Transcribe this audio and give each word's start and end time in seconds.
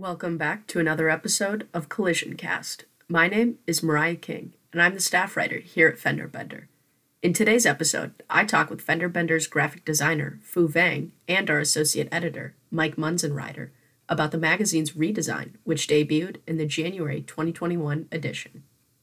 Welcome 0.00 0.38
back 0.38 0.66
to 0.68 0.80
another 0.80 1.10
episode 1.10 1.68
of 1.74 1.90
Collision 1.90 2.34
Cast. 2.34 2.86
My 3.06 3.28
name 3.28 3.58
is 3.66 3.82
Mariah 3.82 4.16
King, 4.16 4.54
and 4.72 4.80
I'm 4.80 4.94
the 4.94 5.00
staff 5.00 5.36
writer 5.36 5.58
here 5.58 5.88
at 5.88 5.98
Fender 5.98 6.26
Bender. 6.26 6.70
In 7.20 7.34
today's 7.34 7.66
episode, 7.66 8.14
I 8.30 8.46
talk 8.46 8.70
with 8.70 8.80
Fender 8.80 9.10
Bender's 9.10 9.46
graphic 9.46 9.84
designer, 9.84 10.40
Fue 10.42 10.68
Vang, 10.68 11.12
and 11.28 11.50
our 11.50 11.58
associate 11.58 12.08
editor, 12.10 12.54
Mike 12.70 12.96
Munzenrider, 12.96 13.72
about 14.08 14.30
the 14.30 14.38
magazine's 14.38 14.92
redesign, 14.92 15.56
which 15.64 15.86
debuted 15.86 16.36
in 16.46 16.56
the 16.56 16.64
January 16.64 17.20
2021 17.20 18.08
edition. 18.10 18.62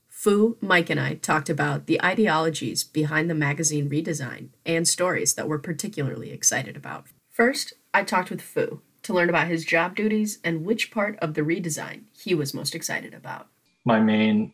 Fue, 0.09 0.57
Mike, 0.61 0.89
and 0.89 0.99
I 0.99 1.13
talked 1.13 1.47
about 1.47 1.85
the 1.85 2.03
ideologies 2.03 2.83
behind 2.83 3.29
the 3.29 3.35
magazine 3.35 3.87
redesign 3.87 4.47
and 4.65 4.87
stories 4.87 5.35
that 5.35 5.47
we're 5.47 5.59
particularly 5.59 6.31
excited 6.31 6.75
about. 6.75 7.05
First, 7.29 7.73
I 7.93 8.01
talked 8.01 8.31
with 8.31 8.41
Fue 8.41 8.81
to 9.07 9.13
learn 9.13 9.29
about 9.29 9.47
his 9.47 9.65
job 9.65 9.95
duties 9.95 10.39
and 10.43 10.65
which 10.65 10.91
part 10.91 11.17
of 11.19 11.33
the 11.33 11.41
redesign 11.41 12.03
he 12.13 12.35
was 12.35 12.53
most 12.53 12.75
excited 12.75 13.13
about. 13.13 13.47
My 13.85 13.99
main 13.99 14.53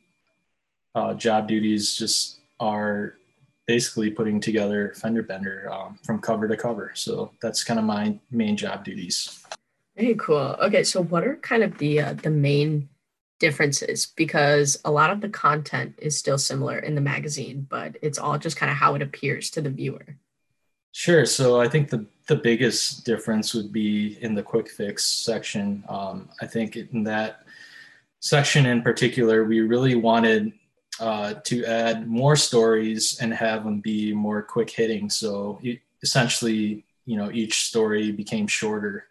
uh, 0.95 1.15
job 1.15 1.47
duties 1.47 1.95
just 1.95 2.37
are 2.59 3.15
basically 3.65 4.11
putting 4.11 4.39
together 4.39 4.93
Fender 4.95 5.23
Bender 5.23 5.71
um, 5.71 5.97
from 6.03 6.19
cover 6.19 6.47
to 6.47 6.55
cover. 6.55 6.91
So 6.93 7.31
that's 7.41 7.63
kind 7.63 7.79
of 7.79 7.85
my 7.85 8.19
main 8.29 8.55
job 8.55 8.83
duties. 8.83 9.43
Very 9.97 10.15
cool. 10.15 10.55
Okay, 10.61 10.83
so 10.83 11.01
what 11.03 11.23
are 11.23 11.35
kind 11.37 11.63
of 11.63 11.77
the 11.79 12.01
uh, 12.01 12.13
the 12.13 12.29
main 12.29 12.89
differences? 13.39 14.05
Because 14.15 14.79
a 14.85 14.91
lot 14.91 15.09
of 15.09 15.21
the 15.21 15.29
content 15.29 15.95
is 15.97 16.17
still 16.17 16.37
similar 16.37 16.77
in 16.77 16.93
the 16.93 17.01
magazine, 17.01 17.65
but 17.69 17.97
it's 18.01 18.19
all 18.19 18.37
just 18.37 18.57
kind 18.57 18.71
of 18.71 18.77
how 18.77 18.93
it 18.95 19.01
appears 19.01 19.49
to 19.51 19.61
the 19.61 19.69
viewer. 19.69 20.17
Sure. 20.91 21.25
So 21.25 21.59
I 21.59 21.67
think 21.67 21.89
the 21.89 22.05
the 22.27 22.35
biggest 22.35 23.05
difference 23.05 23.53
would 23.53 23.71
be 23.71 24.17
in 24.21 24.33
the 24.33 24.43
quick 24.43 24.69
fix 24.69 25.05
section. 25.05 25.83
Um, 25.89 26.29
I 26.41 26.47
think 26.47 26.75
in 26.75 27.03
that 27.03 27.43
section 28.19 28.65
in 28.65 28.81
particular, 28.81 29.43
we 29.43 29.59
really 29.59 29.95
wanted 29.95 30.53
uh, 30.99 31.33
to 31.43 31.65
add 31.65 32.07
more 32.07 32.35
stories 32.35 33.19
and 33.19 33.33
have 33.33 33.63
them 33.63 33.81
be 33.81 34.13
more 34.13 34.41
quick 34.41 34.69
hitting. 34.69 35.09
So 35.09 35.59
essentially, 36.01 36.85
you 37.05 37.17
know, 37.17 37.31
each 37.31 37.63
story 37.63 38.11
became 38.11 38.47
shorter. 38.47 39.07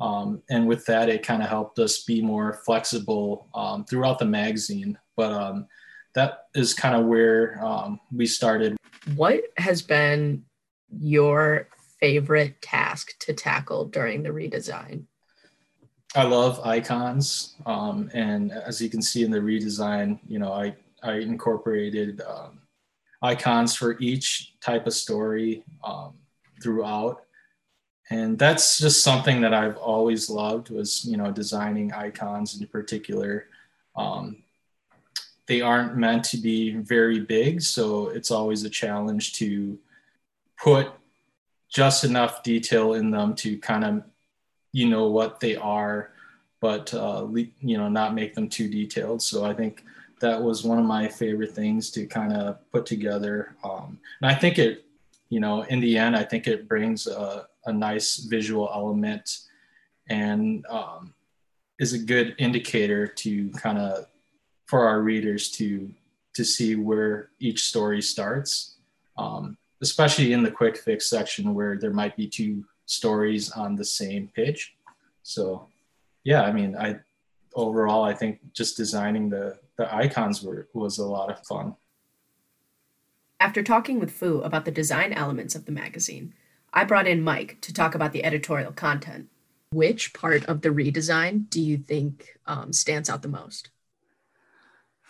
Um, 0.00 0.42
and 0.50 0.66
with 0.66 0.84
that, 0.86 1.08
it 1.08 1.22
kind 1.22 1.42
of 1.42 1.48
helped 1.48 1.78
us 1.78 2.04
be 2.04 2.20
more 2.20 2.54
flexible 2.64 3.48
um, 3.54 3.84
throughout 3.84 4.18
the 4.18 4.24
magazine. 4.24 4.98
But 5.16 5.32
um, 5.32 5.66
that 6.14 6.48
is 6.54 6.74
kind 6.74 6.96
of 6.96 7.06
where 7.06 7.62
um, 7.64 8.00
we 8.14 8.26
started. 8.26 8.76
What 9.14 9.42
has 9.56 9.82
been 9.82 10.44
your 11.00 11.68
favorite 12.00 12.60
task 12.62 13.18
to 13.20 13.34
tackle 13.34 13.84
during 13.86 14.22
the 14.22 14.30
redesign? 14.30 15.04
I 16.16 16.24
love 16.24 16.60
icons, 16.66 17.54
um, 17.66 18.10
and 18.12 18.50
as 18.50 18.80
you 18.80 18.90
can 18.90 19.00
see 19.00 19.22
in 19.22 19.30
the 19.30 19.38
redesign, 19.38 20.18
you 20.26 20.40
know, 20.40 20.52
I 20.52 20.74
I 21.02 21.14
incorporated 21.14 22.20
um, 22.22 22.60
icons 23.22 23.76
for 23.76 23.96
each 24.00 24.54
type 24.60 24.86
of 24.88 24.92
story 24.92 25.62
um, 25.84 26.14
throughout, 26.60 27.22
and 28.10 28.36
that's 28.36 28.78
just 28.78 29.04
something 29.04 29.40
that 29.42 29.54
I've 29.54 29.76
always 29.76 30.28
loved 30.28 30.70
was 30.70 31.04
you 31.04 31.16
know 31.16 31.30
designing 31.30 31.92
icons 31.92 32.60
in 32.60 32.66
particular. 32.66 33.46
Um, 33.94 34.42
they 35.46 35.60
aren't 35.60 35.96
meant 35.96 36.24
to 36.24 36.38
be 36.38 36.74
very 36.74 37.20
big, 37.20 37.62
so 37.62 38.08
it's 38.08 38.32
always 38.32 38.64
a 38.64 38.70
challenge 38.70 39.34
to 39.34 39.78
put 40.60 40.92
just 41.70 42.04
enough 42.04 42.42
detail 42.42 42.94
in 42.94 43.10
them 43.10 43.34
to 43.34 43.58
kind 43.58 43.84
of 43.84 44.02
you 44.72 44.88
know 44.88 45.08
what 45.08 45.40
they 45.40 45.56
are 45.56 46.12
but 46.60 46.92
uh, 46.92 47.26
you 47.60 47.78
know 47.78 47.88
not 47.88 48.14
make 48.14 48.34
them 48.34 48.46
too 48.48 48.68
detailed. 48.68 49.22
So 49.22 49.44
i 49.44 49.54
think 49.54 49.84
that 50.20 50.42
was 50.42 50.64
one 50.64 50.78
of 50.78 50.84
my 50.84 51.08
favorite 51.08 51.52
things 51.52 51.90
to 51.92 52.06
kind 52.06 52.32
of 52.32 52.58
put 52.70 52.84
together 52.86 53.56
um, 53.64 53.98
and 54.20 54.30
i 54.30 54.34
think 54.34 54.58
it 54.58 54.84
you 55.30 55.40
know 55.40 55.62
in 55.62 55.80
the 55.80 55.96
end 55.96 56.14
i 56.14 56.22
think 56.22 56.46
it 56.46 56.68
brings 56.68 57.06
a, 57.06 57.46
a 57.64 57.72
nice 57.72 58.16
visual 58.16 58.68
element 58.72 59.38
and 60.10 60.66
um, 60.66 61.14
is 61.78 61.94
a 61.94 61.98
good 61.98 62.34
indicator 62.38 63.06
to 63.06 63.48
kind 63.52 63.78
of 63.78 64.06
for 64.66 64.86
our 64.86 65.00
readers 65.00 65.50
to 65.50 65.90
to 66.34 66.44
see 66.44 66.76
where 66.76 67.30
each 67.40 67.64
story 67.64 68.00
starts. 68.00 68.76
Um, 69.16 69.56
especially 69.82 70.32
in 70.32 70.42
the 70.42 70.50
quick 70.50 70.76
fix 70.76 71.08
section 71.08 71.54
where 71.54 71.78
there 71.78 71.92
might 71.92 72.16
be 72.16 72.26
two 72.26 72.64
stories 72.86 73.50
on 73.52 73.76
the 73.76 73.84
same 73.84 74.28
page. 74.34 74.74
So 75.22 75.68
yeah, 76.24 76.42
I 76.42 76.52
mean, 76.52 76.76
I 76.76 77.00
overall 77.54 78.04
I 78.04 78.14
think 78.14 78.40
just 78.52 78.76
designing 78.76 79.30
the 79.30 79.58
the 79.76 79.92
icons 79.94 80.42
were 80.42 80.68
was 80.74 80.98
a 80.98 81.06
lot 81.06 81.30
of 81.30 81.44
fun. 81.46 81.76
After 83.38 83.62
talking 83.62 83.98
with 83.98 84.10
Fue 84.10 84.42
about 84.42 84.66
the 84.66 84.70
design 84.70 85.14
elements 85.14 85.54
of 85.54 85.64
the 85.64 85.72
magazine, 85.72 86.34
I 86.74 86.84
brought 86.84 87.08
in 87.08 87.22
Mike 87.22 87.58
to 87.62 87.72
talk 87.72 87.94
about 87.94 88.12
the 88.12 88.24
editorial 88.24 88.72
content. 88.72 89.28
Which 89.72 90.12
part 90.12 90.44
of 90.46 90.62
the 90.62 90.70
redesign 90.70 91.48
do 91.48 91.60
you 91.60 91.78
think 91.78 92.36
um, 92.44 92.72
stands 92.72 93.08
out 93.08 93.22
the 93.22 93.28
most? 93.28 93.70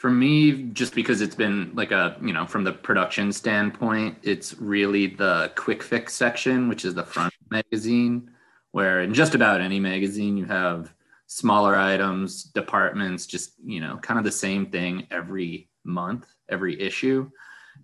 For 0.01 0.11
me, 0.11 0.63
just 0.73 0.95
because 0.95 1.21
it's 1.21 1.35
been 1.35 1.73
like 1.75 1.91
a, 1.91 2.17
you 2.23 2.33
know, 2.33 2.47
from 2.47 2.65
the 2.65 2.73
production 2.73 3.31
standpoint, 3.33 4.17
it's 4.23 4.55
really 4.55 5.09
the 5.09 5.53
quick 5.57 5.83
fix 5.83 6.15
section, 6.15 6.71
which 6.71 6.87
is 6.87 6.95
the 6.95 7.05
front 7.05 7.35
magazine, 7.51 8.31
where 8.71 9.03
in 9.03 9.13
just 9.13 9.35
about 9.35 9.61
any 9.61 9.79
magazine 9.79 10.39
you 10.39 10.47
have 10.47 10.95
smaller 11.27 11.77
items, 11.77 12.45
departments, 12.45 13.27
just, 13.27 13.53
you 13.63 13.79
know, 13.79 13.99
kind 13.99 14.17
of 14.17 14.25
the 14.25 14.33
same 14.33 14.65
thing 14.65 15.07
every 15.11 15.69
month, 15.85 16.25
every 16.49 16.81
issue. 16.81 17.31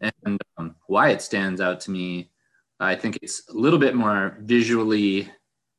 And 0.01 0.41
um, 0.57 0.75
why 0.87 1.11
it 1.11 1.21
stands 1.21 1.61
out 1.61 1.81
to 1.81 1.91
me, 1.91 2.31
I 2.81 2.95
think 2.95 3.19
it's 3.21 3.51
a 3.51 3.53
little 3.53 3.79
bit 3.79 3.95
more 3.95 4.39
visually 4.41 5.31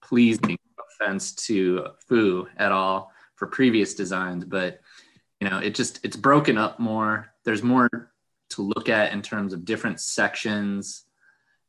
pleasing, 0.04 0.60
offense 1.02 1.34
to 1.48 1.88
Fue 2.08 2.48
at 2.58 2.72
all 2.72 3.12
for 3.38 3.48
previous 3.48 3.96
designs, 3.96 4.46
but 4.46 4.82
you 5.40 5.50
know 5.50 5.60
it 5.60 5.76
just 5.76 6.00
it's 6.04 6.18
broken 6.18 6.58
up 6.58 6.80
more. 6.80 7.34
There's 7.44 7.64
more 7.64 7.90
to 8.50 8.62
look 8.62 8.90
at 8.90 9.14
in 9.14 9.22
terms 9.22 9.54
of 9.54 9.66
different 9.66 10.00
sections. 10.00 11.04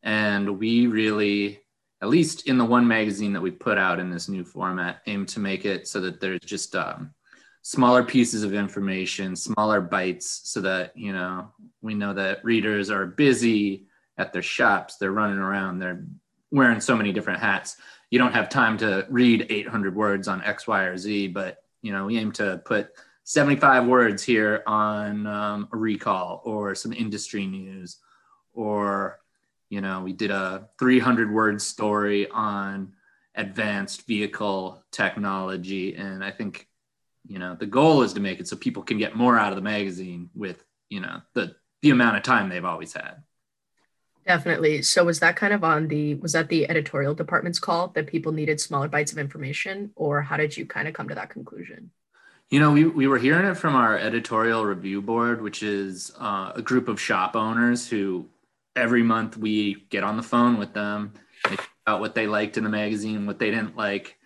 And 0.03 0.59
we 0.59 0.87
really 0.87 1.61
at 2.01 2.09
least 2.09 2.47
in 2.47 2.59
the 2.59 2.65
one 2.65 2.87
magazine 2.87 3.33
that 3.33 3.41
we 3.41 3.51
put 3.51 3.77
out 3.77 3.99
in 3.99 4.11
this 4.11 4.29
new 4.29 4.45
format 4.45 5.03
aim 5.07 5.27
to 5.27 5.41
make 5.41 5.65
it 5.65 5.89
so 5.89 6.01
that 6.01 6.21
there's 6.21 6.41
just 6.41 6.77
um, 6.77 7.13
smaller 7.63 8.05
pieces 8.05 8.45
of 8.45 8.55
information 8.55 9.35
smaller 9.35 9.81
bites 9.81 10.43
so 10.45 10.61
that 10.61 10.97
you 10.97 11.13
know 11.13 11.51
we 11.83 11.95
know 11.95 12.15
that 12.15 12.45
readers 12.45 12.91
are 12.91 13.07
busy 13.07 13.87
at 14.17 14.33
their 14.33 14.43
shops. 14.43 14.97
They're 14.97 15.13
running 15.13 15.39
around. 15.39 15.79
They're 15.79 16.05
wearing 16.51 16.81
so 16.81 16.97
many 16.97 17.13
different 17.13 17.41
hats. 17.41 17.77
You 18.11 18.19
don't 18.19 18.35
have 18.35 18.49
time 18.49 18.79
to 18.79 19.07
read 19.11 19.47
800 19.49 19.95
words 19.95 20.29
on 20.29 20.43
x 20.43 20.67
y 20.67 20.85
or 20.85 20.97
z 20.97 21.29
but 21.29 21.59
you 21.83 21.93
know 21.93 22.07
we 22.07 22.19
aim 22.19 22.33
to 22.33 22.61
put 22.65 22.91
75 23.29 23.87
words 23.87 24.23
here 24.23 24.63
on 24.67 25.27
um, 25.27 25.69
a 25.71 25.77
recall 25.77 26.41
or 26.47 26.75
some 26.75 26.95
industry 26.95 27.47
news 27.47 27.99
or 28.55 29.19
you 29.69 29.83
know 29.83 30.01
we 30.01 30.15
did 30.15 30.31
a 30.31 30.67
300 30.79 31.31
word 31.31 31.61
story 31.61 32.27
on 32.31 32.95
advanced 33.35 34.07
vehicle 34.07 34.83
technology. 34.93 35.95
And 35.95 36.25
i 36.25 36.31
think 36.31 36.69
you 37.27 37.39
know 37.39 37.55
the 37.55 37.67
goal 37.67 38.01
is 38.01 38.15
to 38.15 38.21
make 38.21 38.41
it 38.41 38.49
so 38.49 38.57
people 38.57 38.83
can 38.83 38.97
get 38.97 39.15
more 39.15 39.39
out 39.39 39.53
of 39.53 39.57
the 39.57 39.63
magazine 39.63 40.31
with 40.35 40.65
you 40.89 41.01
know 41.01 41.21
the 41.35 41.55
the 41.83 41.91
amount 41.91 42.17
of 42.17 42.23
time 42.23 42.49
they've 42.49 42.65
always 42.65 42.95
had. 42.95 43.23
Definitely. 44.27 44.81
So 44.81 45.05
was 45.05 45.21
that 45.21 45.37
kind 45.37 45.53
of 45.53 45.63
on 45.63 45.89
the 45.89 46.15
was 46.15 46.33
that 46.33 46.49
the 46.49 46.67
editorial 46.71 47.15
department's 47.15 47.59
call 47.59 47.89
that 47.89 48.07
people 48.07 48.33
needed 48.33 48.59
smaller 48.59 48.89
bites 48.89 49.13
of 49.13 49.19
information 49.19 49.93
or 49.97 50.23
how 50.23 50.39
did 50.39 50.57
you 50.57 50.65
kind 50.65 50.89
of 50.89 50.95
come 50.95 51.11
to 51.11 51.15
that 51.15 51.29
conclusion 51.29 51.91
you 52.51 52.61
know, 52.61 52.73
we, 52.73 52.87
we 52.87 53.07
were 53.07 53.19
hearing 53.19 53.47
it 53.47 53.57
from 53.57 53.75
our 53.75 53.99
editorial 53.99 54.65
review 54.65 55.03
board, 55.03 55.43
which 55.43 55.63
is 55.63 56.13
uh, 56.19 56.53
a 56.55 56.63
group 56.63 56.89
of 56.89 57.01
shop 57.01 57.37
owners 57.37 57.89
who 57.89 58.27
every 58.75 59.03
month 59.03 59.37
we 59.37 59.87
get 59.91 60.05
on 60.05 60.17
the 60.17 60.23
phone 60.23 60.59
with 60.59 60.73
them 60.73 61.13
about 61.87 62.01
what 62.01 62.15
they 62.15 62.27
liked 62.27 62.57
in 62.57 62.65
the 62.65 62.71
magazine, 62.71 63.27
what 63.27 63.39
they 63.39 63.51
didn't 63.51 63.77
like, 63.77 64.17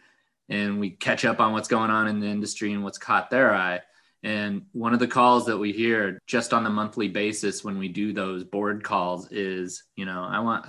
and 0.48 0.78
we 0.78 0.90
catch 0.90 1.24
up 1.24 1.40
on 1.40 1.52
what's 1.52 1.68
going 1.68 1.90
on 1.90 2.06
in 2.06 2.20
the 2.20 2.26
industry 2.26 2.72
and 2.72 2.84
what's 2.84 2.98
caught 2.98 3.30
their 3.30 3.54
eye. 3.54 3.80
And 4.22 4.66
one 4.72 4.94
of 4.94 5.00
the 5.00 5.08
calls 5.08 5.46
that 5.46 5.58
we 5.58 5.72
hear 5.72 6.20
just 6.28 6.52
on 6.52 6.62
the 6.62 6.70
monthly 6.70 7.08
basis 7.08 7.64
when 7.64 7.78
we 7.78 7.88
do 7.88 8.12
those 8.12 8.44
board 8.44 8.84
calls 8.84 9.32
is, 9.32 9.82
you 9.96 10.04
know, 10.04 10.22
I 10.22 10.38
want, 10.40 10.66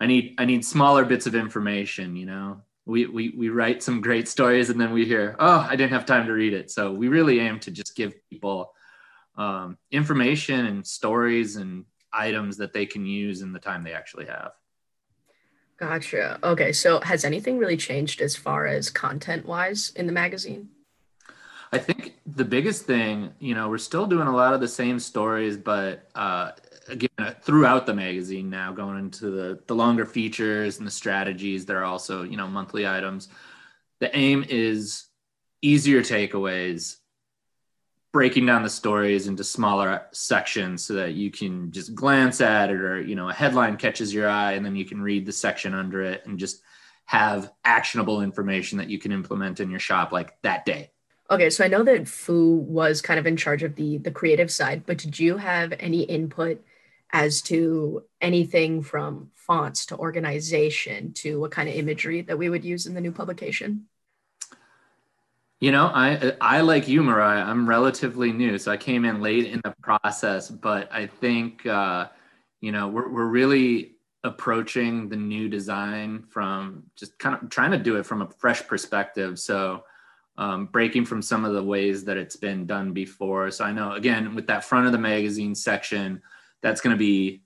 I 0.00 0.06
need, 0.06 0.36
I 0.38 0.46
need 0.46 0.64
smaller 0.64 1.04
bits 1.04 1.26
of 1.26 1.34
information, 1.34 2.16
you 2.16 2.24
know, 2.24 2.62
we, 2.86 3.06
we 3.06 3.30
we 3.30 3.48
write 3.48 3.82
some 3.82 4.00
great 4.00 4.28
stories 4.28 4.70
and 4.70 4.80
then 4.80 4.92
we 4.92 5.06
hear 5.06 5.36
oh 5.38 5.66
i 5.68 5.74
didn't 5.74 5.92
have 5.92 6.04
time 6.04 6.26
to 6.26 6.32
read 6.32 6.52
it. 6.52 6.70
So 6.70 6.92
we 6.92 7.08
really 7.08 7.40
aim 7.40 7.60
to 7.60 7.70
just 7.70 7.96
give 7.96 8.14
people 8.28 8.72
um, 9.36 9.78
information 9.90 10.66
and 10.66 10.86
stories 10.86 11.56
and 11.56 11.84
items 12.12 12.58
that 12.58 12.72
they 12.72 12.86
can 12.86 13.04
use 13.04 13.42
in 13.42 13.52
the 13.52 13.58
time 13.58 13.82
they 13.82 13.92
actually 13.92 14.26
have. 14.26 14.52
Gotcha. 15.76 16.38
Okay 16.44 16.72
so 16.72 17.00
has 17.00 17.24
anything 17.24 17.58
really 17.58 17.76
changed 17.76 18.20
as 18.20 18.36
far 18.36 18.66
as 18.66 18.90
content 18.90 19.46
wise 19.46 19.92
in 19.96 20.06
the 20.06 20.12
magazine 20.12 20.68
I 21.74 21.78
think 21.78 22.14
the 22.24 22.44
biggest 22.44 22.84
thing, 22.84 23.32
you 23.40 23.56
know, 23.56 23.68
we're 23.68 23.78
still 23.78 24.06
doing 24.06 24.28
a 24.28 24.34
lot 24.34 24.54
of 24.54 24.60
the 24.60 24.68
same 24.68 25.00
stories, 25.00 25.56
but 25.56 26.08
uh, 26.14 26.52
again, 26.88 27.10
uh, 27.18 27.32
throughout 27.42 27.84
the 27.84 27.94
magazine 27.94 28.48
now, 28.48 28.72
going 28.72 28.96
into 28.96 29.30
the 29.30 29.58
the 29.66 29.74
longer 29.74 30.06
features 30.06 30.78
and 30.78 30.86
the 30.86 30.90
strategies, 30.92 31.66
there 31.66 31.80
are 31.80 31.84
also 31.84 32.22
you 32.22 32.36
know 32.36 32.46
monthly 32.46 32.86
items. 32.86 33.28
The 33.98 34.16
aim 34.16 34.44
is 34.48 35.06
easier 35.62 36.00
takeaways, 36.02 36.98
breaking 38.12 38.46
down 38.46 38.62
the 38.62 38.70
stories 38.70 39.26
into 39.26 39.42
smaller 39.42 40.06
sections 40.12 40.84
so 40.86 40.94
that 40.94 41.14
you 41.14 41.32
can 41.32 41.72
just 41.72 41.92
glance 41.92 42.40
at 42.40 42.70
it, 42.70 42.80
or 42.80 43.00
you 43.00 43.16
know, 43.16 43.30
a 43.30 43.34
headline 43.34 43.78
catches 43.78 44.14
your 44.14 44.28
eye, 44.28 44.52
and 44.52 44.64
then 44.64 44.76
you 44.76 44.84
can 44.84 45.02
read 45.02 45.26
the 45.26 45.32
section 45.32 45.74
under 45.74 46.02
it 46.02 46.24
and 46.24 46.38
just 46.38 46.62
have 47.06 47.50
actionable 47.64 48.22
information 48.22 48.78
that 48.78 48.88
you 48.88 49.00
can 49.00 49.10
implement 49.10 49.58
in 49.58 49.70
your 49.70 49.80
shop 49.80 50.12
like 50.12 50.40
that 50.42 50.64
day. 50.64 50.92
Okay, 51.30 51.48
so 51.48 51.64
I 51.64 51.68
know 51.68 51.82
that 51.84 52.06
Fue 52.06 52.56
was 52.56 53.00
kind 53.00 53.18
of 53.18 53.26
in 53.26 53.36
charge 53.36 53.62
of 53.62 53.76
the 53.76 53.98
the 53.98 54.10
creative 54.10 54.50
side, 54.50 54.84
but 54.84 54.98
did 54.98 55.18
you 55.18 55.38
have 55.38 55.72
any 55.78 56.02
input 56.02 56.62
as 57.12 57.40
to 57.42 58.04
anything 58.20 58.82
from 58.82 59.30
fonts 59.34 59.86
to 59.86 59.96
organization 59.96 61.12
to 61.14 61.40
what 61.40 61.50
kind 61.50 61.68
of 61.68 61.74
imagery 61.76 62.22
that 62.22 62.36
we 62.36 62.50
would 62.50 62.64
use 62.64 62.86
in 62.86 62.94
the 62.94 63.00
new 63.00 63.12
publication? 63.12 63.86
You 65.60 65.72
know, 65.72 65.86
I 65.86 66.36
I 66.42 66.60
like 66.60 66.88
you, 66.88 67.02
Mariah. 67.02 67.42
I'm 67.42 67.66
relatively 67.66 68.30
new, 68.30 68.58
so 68.58 68.70
I 68.70 68.76
came 68.76 69.06
in 69.06 69.22
late 69.22 69.46
in 69.46 69.62
the 69.64 69.74
process, 69.80 70.50
but 70.50 70.92
I 70.92 71.06
think 71.06 71.64
uh, 71.64 72.08
you 72.60 72.70
know 72.70 72.88
we're 72.88 73.08
we're 73.08 73.26
really 73.26 73.92
approaching 74.24 75.08
the 75.08 75.16
new 75.16 75.48
design 75.48 76.24
from 76.28 76.82
just 76.96 77.18
kind 77.18 77.36
of 77.40 77.48
trying 77.48 77.70
to 77.70 77.78
do 77.78 77.96
it 77.96 78.04
from 78.04 78.20
a 78.20 78.28
fresh 78.28 78.66
perspective. 78.66 79.38
So 79.38 79.84
um, 80.36 80.66
breaking 80.66 81.04
from 81.04 81.22
some 81.22 81.44
of 81.44 81.54
the 81.54 81.62
ways 81.62 82.04
that 82.04 82.16
it's 82.16 82.36
been 82.36 82.66
done 82.66 82.92
before. 82.92 83.50
So 83.50 83.64
I 83.64 83.72
know 83.72 83.92
again 83.92 84.34
with 84.34 84.46
that 84.48 84.64
front 84.64 84.86
of 84.86 84.92
the 84.92 84.98
magazine 84.98 85.54
section, 85.54 86.22
that's 86.62 86.80
going 86.80 86.94
to 86.94 86.98
be 86.98 87.42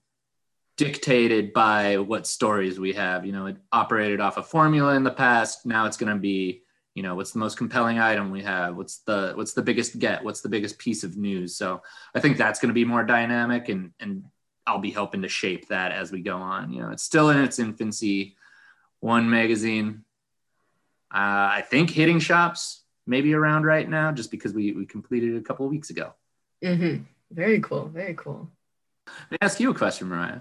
dictated 0.79 1.53
by 1.53 1.99
what 1.99 2.27
stories 2.27 2.79
we 2.79 2.93
have. 2.95 3.27
You 3.27 3.33
know, 3.33 3.47
it 3.47 3.57
operated 3.73 4.21
off 4.21 4.39
a 4.39 4.43
formula 4.43 4.95
in 4.95 5.03
the 5.03 5.11
past. 5.11 5.67
Now 5.67 5.87
it's 5.87 5.97
going 5.97 6.15
to 6.15 6.19
be, 6.19 6.63
you 6.95 7.03
know, 7.03 7.17
what's 7.17 7.33
the 7.33 7.41
most 7.41 7.59
compelling 7.59 7.99
item 7.99 8.31
we 8.31 8.43
have? 8.43 8.77
What's 8.77 8.99
the 9.01 9.33
what's 9.35 9.53
the 9.53 9.63
biggest 9.63 9.99
get? 9.99 10.25
What's 10.25 10.41
the 10.41 10.49
biggest 10.49 10.79
piece 10.79 11.05
of 11.05 11.17
news? 11.17 11.57
So 11.57 11.83
I 12.15 12.21
think 12.21 12.39
that's 12.39 12.61
going 12.61 12.71
to 12.71 12.75
be 12.75 12.85
more 12.85 13.05
dynamic, 13.05 13.69
and 13.69 13.93
and 14.01 14.25
I'll 14.67 14.79
be 14.79 14.91
helping 14.91 15.23
to 15.23 15.29
shape 15.29 15.69
that 15.69 15.93
as 15.93 16.11
we 16.11 16.23
go 16.23 16.37
on. 16.37 16.73
You 16.73 16.83
know, 16.83 16.91
it's 16.91 17.03
still 17.03 17.31
in 17.31 17.39
its 17.39 17.59
infancy. 17.59 18.37
One 19.01 19.29
magazine, 19.31 20.05
uh, 21.13 21.59
I 21.59 21.65
think, 21.69 21.91
hitting 21.91 22.19
shops 22.19 22.83
maybe 23.07 23.35
around 23.35 23.65
right 23.65 23.89
now, 23.89 24.13
just 24.13 24.31
because 24.31 24.53
we 24.53 24.73
we 24.73 24.87
completed 24.87 25.35
it 25.35 25.39
a 25.39 25.43
couple 25.43 25.67
of 25.67 25.73
weeks 25.73 25.91
ago. 25.91 26.15
Mm-hmm. 26.63 27.05
Very 27.31 27.61
cool. 27.61 27.89
Very 27.89 28.15
cool. 28.15 28.51
Let 29.07 29.31
me 29.31 29.39
ask 29.41 29.61
you 29.61 29.71
a 29.71 29.75
question, 29.75 30.09
Mariah. 30.09 30.41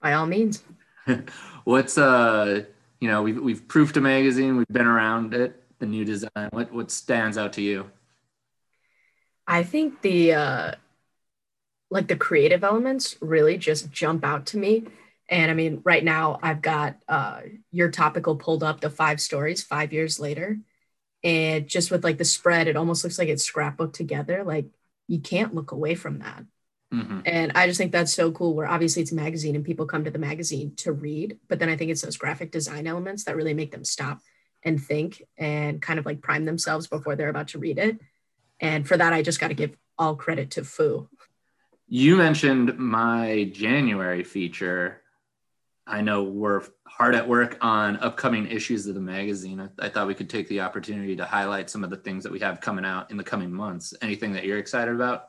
By 0.00 0.12
all 0.14 0.26
means. 0.26 0.62
What's 1.64 1.98
uh, 1.98 2.64
you 3.00 3.08
know, 3.08 3.22
we've 3.22 3.40
we've 3.40 3.68
proofed 3.68 3.96
a 3.96 4.00
magazine, 4.00 4.56
we've 4.56 4.68
been 4.68 4.86
around 4.86 5.34
it, 5.34 5.62
the 5.78 5.86
new 5.86 6.04
design. 6.04 6.48
What 6.50 6.72
what 6.72 6.90
stands 6.90 7.36
out 7.36 7.52
to 7.54 7.62
you? 7.62 7.90
I 9.46 9.62
think 9.62 10.02
the 10.02 10.34
uh 10.34 10.72
like 11.90 12.08
the 12.08 12.16
creative 12.16 12.64
elements 12.64 13.16
really 13.20 13.58
just 13.58 13.92
jump 13.92 14.24
out 14.24 14.46
to 14.46 14.58
me. 14.58 14.84
And 15.28 15.50
I 15.50 15.54
mean, 15.54 15.80
right 15.84 16.04
now 16.04 16.38
I've 16.42 16.62
got 16.62 16.96
uh 17.08 17.40
your 17.70 17.90
topical 17.90 18.36
pulled 18.36 18.62
up 18.62 18.80
the 18.80 18.90
five 18.90 19.20
stories 19.20 19.62
five 19.62 19.92
years 19.92 20.20
later. 20.20 20.58
And 21.24 21.66
just 21.66 21.90
with 21.90 22.04
like 22.04 22.18
the 22.18 22.24
spread, 22.24 22.68
it 22.68 22.76
almost 22.76 23.02
looks 23.02 23.18
like 23.18 23.28
it's 23.28 23.42
scrapbook 23.42 23.92
together. 23.92 24.44
Like 24.44 24.66
you 25.08 25.20
can't 25.20 25.54
look 25.54 25.72
away 25.72 25.94
from 25.94 26.20
that. 26.20 26.44
Mm-hmm. 26.94 27.20
And 27.26 27.52
I 27.56 27.66
just 27.66 27.78
think 27.78 27.90
that's 27.90 28.14
so 28.14 28.30
cool. 28.30 28.54
Where 28.54 28.68
obviously 28.68 29.02
it's 29.02 29.12
a 29.12 29.16
magazine 29.16 29.56
and 29.56 29.64
people 29.64 29.86
come 29.86 30.04
to 30.04 30.10
the 30.10 30.18
magazine 30.18 30.74
to 30.76 30.92
read, 30.92 31.38
but 31.48 31.58
then 31.58 31.68
I 31.68 31.76
think 31.76 31.90
it's 31.90 32.02
those 32.02 32.16
graphic 32.16 32.52
design 32.52 32.86
elements 32.86 33.24
that 33.24 33.36
really 33.36 33.54
make 33.54 33.72
them 33.72 33.84
stop 33.84 34.20
and 34.62 34.82
think 34.82 35.22
and 35.36 35.82
kind 35.82 35.98
of 35.98 36.06
like 36.06 36.20
prime 36.20 36.44
themselves 36.44 36.86
before 36.86 37.16
they're 37.16 37.28
about 37.28 37.48
to 37.48 37.58
read 37.58 37.78
it. 37.78 37.98
And 38.60 38.86
for 38.86 38.96
that, 38.96 39.12
I 39.12 39.22
just 39.22 39.40
got 39.40 39.48
to 39.48 39.54
give 39.54 39.76
all 39.98 40.16
credit 40.16 40.52
to 40.52 40.64
Fue. 40.64 41.08
You 41.88 42.16
mentioned 42.16 42.78
my 42.78 43.50
January 43.52 44.24
feature. 44.24 45.02
I 45.86 46.00
know 46.00 46.24
we're 46.24 46.62
hard 46.84 47.14
at 47.14 47.28
work 47.28 47.58
on 47.60 47.96
upcoming 47.98 48.48
issues 48.48 48.86
of 48.86 48.94
the 48.94 49.00
magazine. 49.00 49.60
I, 49.60 49.86
I 49.86 49.88
thought 49.88 50.08
we 50.08 50.14
could 50.14 50.28
take 50.28 50.48
the 50.48 50.60
opportunity 50.60 51.14
to 51.16 51.24
highlight 51.24 51.70
some 51.70 51.84
of 51.84 51.90
the 51.90 51.96
things 51.96 52.24
that 52.24 52.32
we 52.32 52.40
have 52.40 52.60
coming 52.60 52.84
out 52.84 53.10
in 53.10 53.16
the 53.16 53.24
coming 53.24 53.52
months. 53.52 53.94
Anything 54.02 54.32
that 54.32 54.44
you're 54.44 54.58
excited 54.58 54.94
about? 54.94 55.28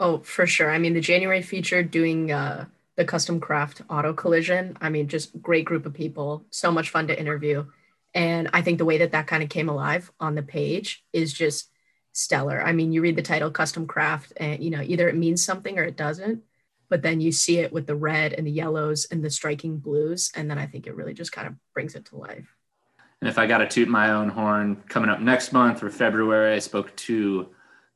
Oh, 0.00 0.18
for 0.18 0.46
sure. 0.46 0.70
I 0.70 0.78
mean, 0.78 0.94
the 0.94 1.00
January 1.00 1.42
feature 1.42 1.82
doing 1.84 2.32
uh, 2.32 2.64
the 2.96 3.04
custom 3.04 3.38
craft 3.38 3.82
auto 3.88 4.12
collision. 4.12 4.76
I 4.80 4.88
mean, 4.88 5.06
just 5.06 5.40
great 5.40 5.64
group 5.64 5.86
of 5.86 5.94
people. 5.94 6.44
So 6.50 6.72
much 6.72 6.90
fun 6.90 7.06
to 7.06 7.18
interview. 7.18 7.66
And 8.14 8.50
I 8.52 8.62
think 8.62 8.78
the 8.78 8.84
way 8.84 8.98
that 8.98 9.12
that 9.12 9.28
kind 9.28 9.42
of 9.42 9.48
came 9.48 9.68
alive 9.68 10.10
on 10.18 10.34
the 10.34 10.42
page 10.42 11.04
is 11.12 11.32
just 11.32 11.70
stellar. 12.12 12.62
I 12.62 12.72
mean, 12.72 12.92
you 12.92 13.00
read 13.00 13.16
the 13.16 13.22
title 13.22 13.50
custom 13.50 13.86
craft 13.86 14.32
and, 14.36 14.62
you 14.62 14.70
know, 14.70 14.82
either 14.82 15.08
it 15.08 15.16
means 15.16 15.44
something 15.44 15.78
or 15.78 15.84
it 15.84 15.96
doesn't, 15.96 16.42
but 16.92 17.00
then 17.00 17.22
you 17.22 17.32
see 17.32 17.56
it 17.56 17.72
with 17.72 17.86
the 17.86 17.96
red 17.96 18.34
and 18.34 18.46
the 18.46 18.50
yellows 18.50 19.06
and 19.10 19.24
the 19.24 19.30
striking 19.30 19.78
blues. 19.78 20.30
And 20.36 20.50
then 20.50 20.58
I 20.58 20.66
think 20.66 20.86
it 20.86 20.94
really 20.94 21.14
just 21.14 21.32
kind 21.32 21.48
of 21.48 21.54
brings 21.72 21.94
it 21.94 22.04
to 22.06 22.16
life. 22.16 22.54
And 23.22 23.30
if 23.30 23.38
I 23.38 23.46
got 23.46 23.58
to 23.58 23.66
toot 23.66 23.88
my 23.88 24.10
own 24.10 24.28
horn 24.28 24.76
coming 24.90 25.08
up 25.08 25.18
next 25.18 25.54
month 25.54 25.80
for 25.80 25.88
February, 25.88 26.54
I 26.54 26.58
spoke 26.58 26.94
to 26.96 27.48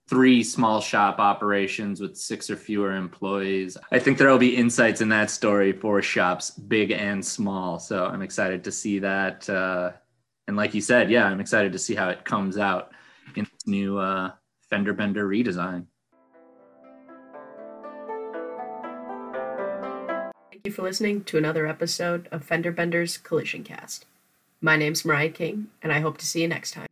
three 0.08 0.42
small 0.42 0.80
shop 0.80 1.18
operations 1.18 2.00
with 2.00 2.16
six 2.16 2.48
or 2.48 2.56
fewer 2.56 2.96
employees. 2.96 3.76
I 3.92 3.98
think 3.98 4.16
there 4.16 4.30
will 4.30 4.38
be 4.38 4.56
insights 4.56 5.02
in 5.02 5.10
that 5.10 5.28
story 5.28 5.72
for 5.72 6.00
shops, 6.00 6.52
big 6.52 6.90
and 6.90 7.22
small. 7.22 7.78
So 7.78 8.06
I'm 8.06 8.22
excited 8.22 8.64
to 8.64 8.72
see 8.72 8.98
that. 9.00 9.46
Uh, 9.46 9.90
and 10.48 10.56
like 10.56 10.72
you 10.72 10.80
said, 10.80 11.10
yeah, 11.10 11.26
I'm 11.26 11.40
excited 11.40 11.72
to 11.72 11.78
see 11.78 11.94
how 11.94 12.08
it 12.08 12.24
comes 12.24 12.56
out 12.56 12.92
in 13.34 13.44
this 13.44 13.66
new 13.66 13.98
uh, 13.98 14.30
fender 14.70 14.94
bender 14.94 15.28
redesign. 15.28 15.84
You 20.66 20.72
for 20.72 20.82
listening 20.82 21.22
to 21.24 21.38
another 21.38 21.66
episode 21.66 22.28
of 22.32 22.44
Fender 22.44 22.72
Bender's 22.72 23.18
Collision 23.18 23.62
Cast. 23.62 24.04
My 24.60 24.76
name's 24.76 25.04
Mariah 25.04 25.30
King, 25.30 25.68
and 25.80 25.92
I 25.92 26.00
hope 26.00 26.18
to 26.18 26.26
see 26.26 26.42
you 26.42 26.48
next 26.48 26.72
time. 26.72 26.88